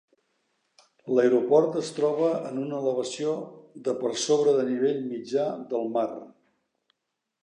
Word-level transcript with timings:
L'aeroport 1.17 1.75
es 1.81 1.91
troba 1.97 2.31
en 2.51 2.57
una 2.61 2.79
elevació 2.83 3.35
de 3.89 3.95
per 3.99 4.13
sobre 4.25 4.55
de 4.61 4.65
nivell 4.71 4.99
mitjà 5.13 5.45
del 5.75 5.87
mar. 5.99 6.09